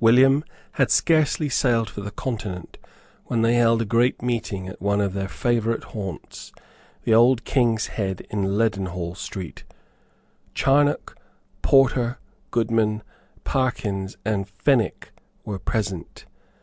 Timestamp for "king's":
7.44-7.88